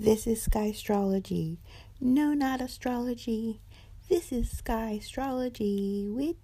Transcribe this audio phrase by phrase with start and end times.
[0.00, 1.58] This is Sky Astrology.
[2.00, 3.60] No, not astrology.
[4.08, 6.36] This is Sky Astrology with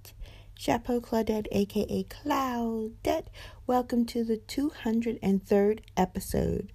[0.59, 3.29] Chapeau Claudette, aka Claudette.
[3.65, 6.73] Welcome to the 203rd episode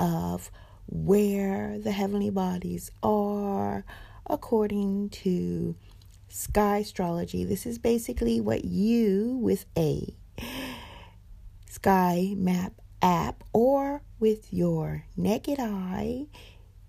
[0.00, 0.50] of
[0.88, 3.84] Where the Heavenly Bodies Are
[4.28, 5.76] according to
[6.28, 7.44] Sky Astrology.
[7.44, 10.12] This is basically what you, with a
[11.70, 12.72] Sky Map
[13.02, 16.26] app or with your naked eye,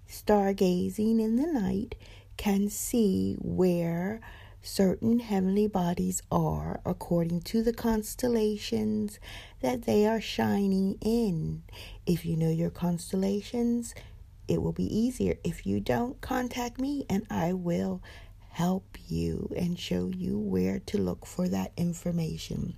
[0.10, 1.96] stargazing in the night,
[2.38, 4.22] can see where
[4.62, 9.20] certain heavenly bodies are according to the constellations
[9.62, 11.64] that they are shining in.
[12.06, 13.96] If you know your constellations,
[14.48, 15.38] it will be easier.
[15.44, 18.02] If you don't, contact me and I will
[18.52, 22.76] help you and show you where to look for that information.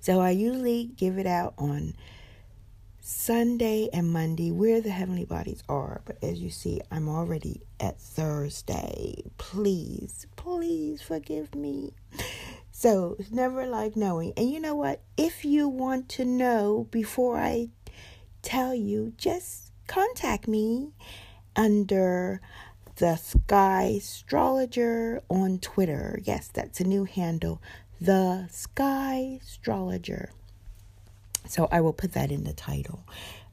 [0.00, 1.94] So I usually give it out on
[3.00, 6.02] Sunday and Monday where the heavenly bodies are.
[6.04, 9.24] But as you see, I'm already at Thursday.
[9.38, 11.94] Please, please forgive me.
[12.70, 14.32] So it's never like knowing.
[14.36, 15.00] And you know what?
[15.16, 17.68] If you want to know before I
[18.42, 20.92] tell you, just contact me
[21.56, 22.40] under
[22.96, 26.20] the Sky Astrologer on Twitter.
[26.22, 27.60] Yes, that's a new handle.
[28.00, 30.32] The Sky Astrologer.
[31.50, 33.04] So I will put that in the title.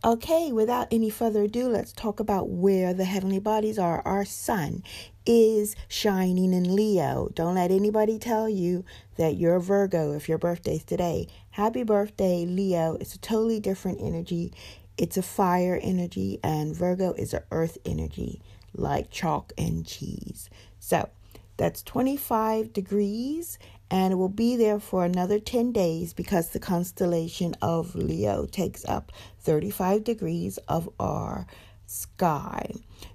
[0.05, 4.03] Okay, without any further ado, let's talk about where the heavenly bodies are.
[4.05, 4.83] Our sun
[5.25, 7.31] is shining in Leo.
[7.33, 8.85] Don't let anybody tell you
[9.17, 11.27] that you're Virgo if your birthday's today.
[11.49, 12.97] Happy birthday, Leo.
[13.01, 14.53] It's a totally different energy.
[14.99, 18.43] It's a fire energy, and Virgo is an earth energy,
[18.75, 20.51] like chalk and cheese.
[20.79, 21.09] So
[21.57, 23.57] that's 25 degrees
[23.89, 29.11] and will be there for another 10 days because the constellation of Leo takes up
[29.39, 31.47] 35 degrees of our
[31.85, 32.71] sky.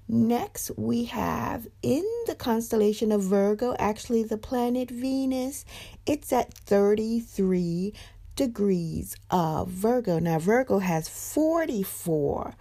[0.07, 5.63] Next, we have in the constellation of Virgo, actually, the planet Venus.
[6.05, 7.93] It's at 33
[8.35, 10.19] degrees of Virgo.
[10.19, 12.55] Now, Virgo has 44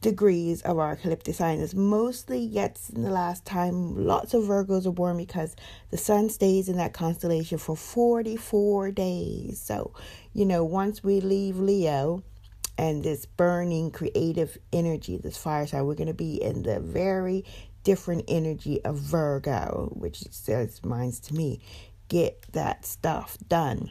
[0.00, 4.06] degrees of our ecliptic sign is mostly yet in the last time.
[4.06, 5.56] Lots of virgos are born because
[5.90, 9.60] the sun stays in that constellation for 44 days.
[9.60, 9.92] So
[10.32, 12.22] you know once we leave leo
[12.76, 17.44] and this burning creative energy this fire sign we're going to be in the very
[17.82, 21.60] different energy of virgo which says minds to me
[22.08, 23.90] get that stuff done.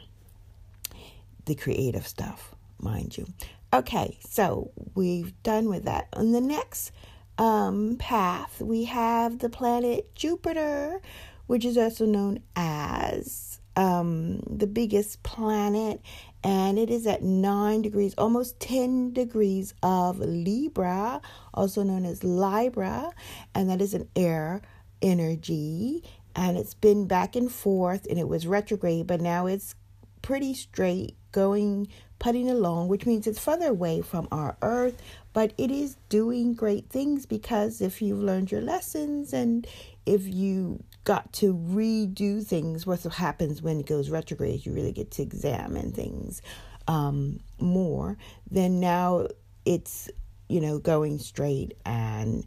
[1.44, 3.26] The creative stuff mind you
[3.70, 6.08] Okay, so we've done with that.
[6.14, 6.90] On the next
[7.36, 11.02] um, path, we have the planet Jupiter,
[11.46, 16.00] which is also known as um, the biggest planet,
[16.42, 21.20] and it is at 9 degrees, almost 10 degrees of Libra,
[21.52, 23.12] also known as Libra,
[23.54, 24.62] and that is an air
[25.02, 26.02] energy.
[26.34, 29.74] And it's been back and forth, and it was retrograde, but now it's
[30.22, 35.00] pretty straight going putting along, which means it's further away from our earth,
[35.32, 39.66] but it is doing great things because if you've learned your lessons and
[40.06, 45.10] if you got to redo things, what happens when it goes retrograde, you really get
[45.12, 46.42] to examine things
[46.88, 48.16] um, more,
[48.50, 49.28] then now
[49.64, 50.10] it's,
[50.48, 52.44] you know, going straight and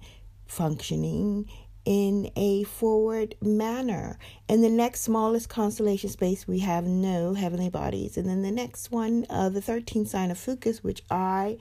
[0.48, 1.48] functioning
[1.86, 4.18] in a forward manner.
[4.48, 8.18] In the next smallest constellation space, we have no heavenly bodies.
[8.18, 11.58] And then the next one, uh, the 13th sign of Ophiuchus, which I,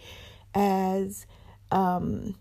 [0.55, 1.27] as
[1.71, 2.37] um,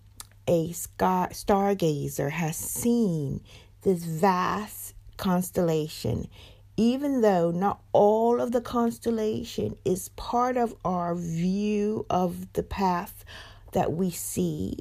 [0.47, 3.41] a sky, stargazer, has seen
[3.83, 6.27] this vast constellation.
[6.75, 13.25] Even though not all of the constellation is part of our view of the path
[13.73, 14.77] that we see,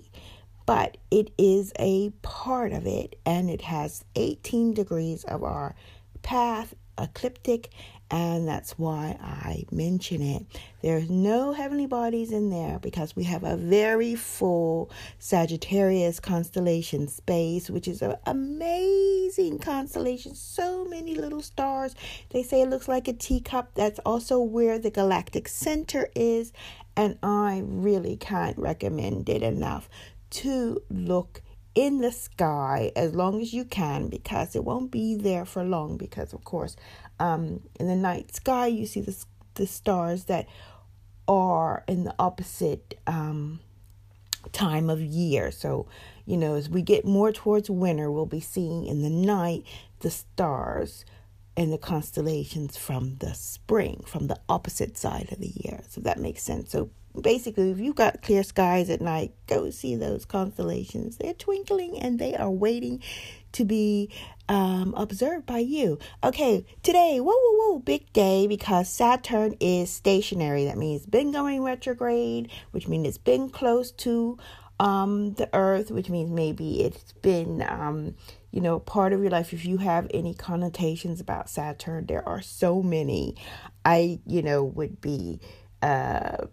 [0.69, 5.75] but it is a part of it and it has 18 degrees of our
[6.21, 7.71] path ecliptic
[8.11, 10.45] and that's why I mention it.
[10.83, 17.71] There's no heavenly bodies in there because we have a very full Sagittarius constellation space,
[17.71, 20.35] which is an amazing constellation.
[20.35, 21.95] So many little stars.
[22.31, 23.75] They say it looks like a teacup.
[23.75, 26.53] That's also where the galactic center is,
[26.97, 29.89] and I really can't recommend it enough
[30.31, 31.43] to look
[31.75, 35.97] in the sky as long as you can because it won't be there for long
[35.97, 36.75] because of course
[37.21, 39.17] um, in the night sky you see the,
[39.55, 40.49] the stars that
[41.27, 43.61] are in the opposite um,
[44.53, 45.51] time of year.
[45.51, 45.87] So
[46.27, 49.65] you know as we get more towards winter we'll be seeing in the night
[50.01, 51.05] the stars
[51.57, 55.83] and the constellations from the spring from the opposite side of the year.
[55.89, 56.71] So that makes sense.
[56.71, 61.17] So basically, if you've got clear skies at night, go see those constellations.
[61.17, 63.03] They're twinkling and they are waiting
[63.53, 64.11] to be
[64.49, 65.99] um, observed by you.
[66.25, 70.65] Okay, today, whoa, whoa, whoa, big day because Saturn is stationary.
[70.65, 74.39] That means it's been going retrograde, which means it's been close to
[74.81, 78.15] um, the Earth, which means maybe it's been, um,
[78.51, 79.53] you know, part of your life.
[79.53, 83.37] If you have any connotations about Saturn, there are so many.
[83.85, 85.41] I, you know, would be.
[85.81, 86.47] Uh,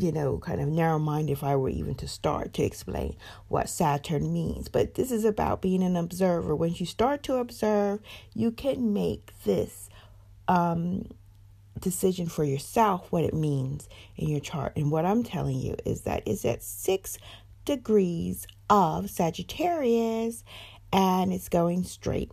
[0.00, 3.16] you know, kind of narrow minded if I were even to start to explain
[3.48, 4.68] what Saturn means.
[4.68, 6.56] But this is about being an observer.
[6.56, 8.00] Once you start to observe,
[8.34, 9.90] you can make this
[10.48, 11.06] um,
[11.78, 14.72] decision for yourself what it means in your chart.
[14.76, 17.18] And what I'm telling you is that it's at six
[17.64, 20.44] degrees of Sagittarius
[20.92, 22.30] and it's going straight.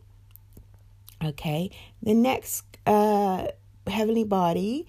[1.23, 1.71] Okay,
[2.01, 3.47] the next uh,
[3.87, 4.87] heavenly body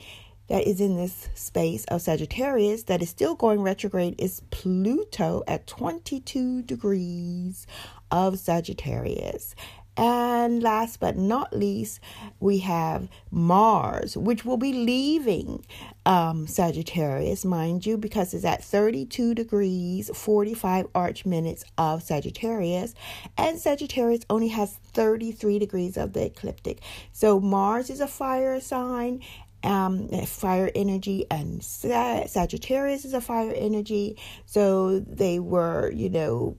[0.48, 5.66] that is in this space of Sagittarius that is still going retrograde is Pluto at
[5.66, 7.66] 22 degrees
[8.10, 9.54] of Sagittarius.
[9.98, 11.98] And last but not least,
[12.38, 15.66] we have Mars, which will be leaving
[16.06, 22.94] um, Sagittarius, mind you, because it's at 32 degrees, 45 arc minutes of Sagittarius.
[23.36, 26.78] And Sagittarius only has 33 degrees of the ecliptic.
[27.10, 29.20] So Mars is a fire sign
[29.62, 34.16] um, fire energy, and Sagittarius is a fire energy.
[34.46, 36.56] So they were, you know,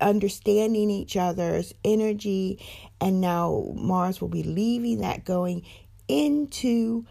[0.00, 2.58] understanding each other's energy,
[3.00, 5.62] and now Mars will be leaving that going
[6.08, 7.06] into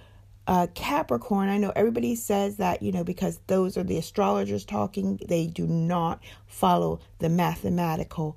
[0.47, 1.47] uh, Capricorn.
[1.47, 5.67] I know everybody says that, you know, because those are the astrologers talking, they do
[5.67, 8.35] not follow the mathematical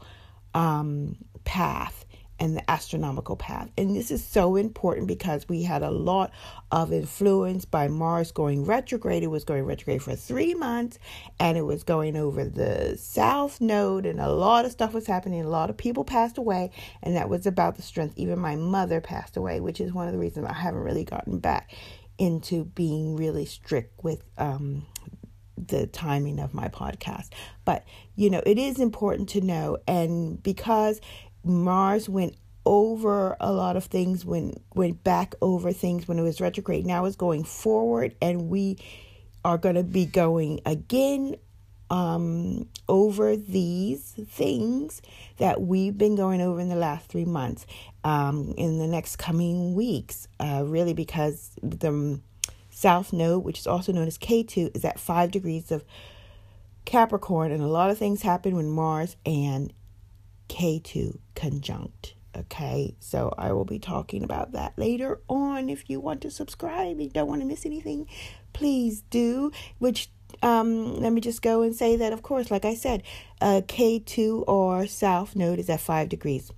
[0.54, 2.04] um, path
[2.42, 3.70] and the astronomical path.
[3.78, 6.32] And this is so important because we had a lot
[6.72, 9.22] of influence by Mars going retrograde.
[9.22, 10.98] It was going retrograde for three months
[11.38, 15.44] and it was going over the south node, and a lot of stuff was happening.
[15.44, 18.14] A lot of people passed away, and that was about the strength.
[18.16, 21.38] Even my mother passed away, which is one of the reasons I haven't really gotten
[21.38, 21.72] back
[22.18, 24.84] into being really strict with um,
[25.56, 27.28] the timing of my podcast.
[27.64, 27.84] But,
[28.16, 29.78] you know, it is important to know.
[29.86, 31.00] And because
[31.44, 36.40] Mars went over a lot of things when went back over things when it was
[36.40, 36.86] retrograde.
[36.86, 38.78] Now it's going forward, and we
[39.44, 41.36] are going to be going again
[41.90, 45.02] um, over these things
[45.36, 47.66] that we've been going over in the last three months
[48.02, 50.28] um, in the next coming weeks.
[50.40, 52.20] Uh, really, because the
[52.70, 55.84] South Node, which is also known as Ketu, is at five degrees of
[56.84, 59.72] Capricorn, and a lot of things happen when Mars and
[60.52, 62.14] Ketu conjunct.
[62.36, 65.70] Okay, so I will be talking about that later on.
[65.70, 68.06] If you want to subscribe, you don't want to miss anything,
[68.52, 69.50] please do.
[69.78, 70.10] Which,
[70.42, 73.02] um, let me just go and say that, of course, like I said,
[73.40, 76.50] uh, Ketu or South Node is at 5 degrees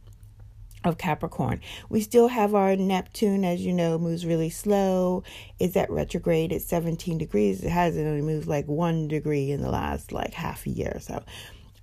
[0.84, 1.60] of Capricorn.
[1.88, 5.22] We still have our Neptune, as you know, moves really slow.
[5.58, 7.62] It's at retrograde at 17 degrees.
[7.62, 11.00] It hasn't only moved like one degree in the last like half a year or
[11.00, 11.24] so.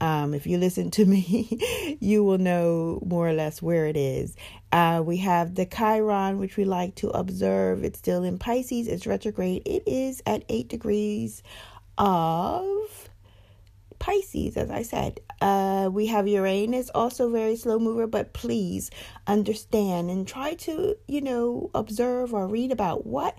[0.01, 4.36] Um, if you listen to me, you will know more or less where it is.
[4.71, 7.83] Uh, we have the Chiron, which we like to observe.
[7.83, 8.88] It's still in Pisces.
[8.88, 9.62] It's retrograde.
[9.63, 11.44] It is at 8 degrees
[12.00, 13.09] of
[14.00, 15.20] Pisces, as I said.
[15.39, 18.89] Uh, we have Uranus, also very slow mover, but please
[19.27, 23.38] understand and try to, you know, observe or read about what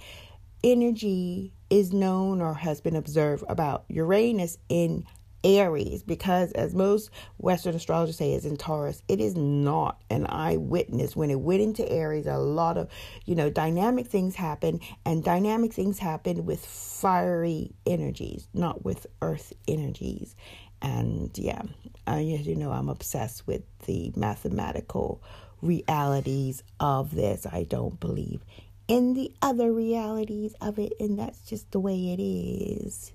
[0.62, 5.04] energy is known or has been observed about Uranus in
[5.44, 9.02] Aries because, as most Western astrologers say, is in Taurus.
[9.08, 11.16] It is not an eyewitness.
[11.16, 12.88] When it went into Aries, a lot of,
[13.24, 19.52] you know, dynamic things happen, and dynamic things happen with fiery energies, not with earth
[19.66, 20.34] energies.
[20.80, 21.62] And yeah,
[22.06, 25.22] uh, as you know, I'm obsessed with the mathematical
[25.60, 27.46] realities of this.
[27.46, 28.44] I don't believe
[28.88, 33.12] in the other realities of it, and that's just the way it is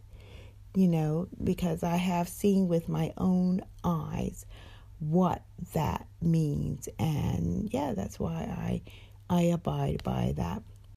[0.78, 4.46] you know, because I have seen with my own eyes
[5.00, 5.42] what
[5.74, 6.88] that means.
[7.00, 8.82] And yeah, that's why I
[9.28, 10.62] I abide by that.